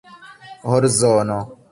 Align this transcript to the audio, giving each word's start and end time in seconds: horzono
horzono 0.67 1.37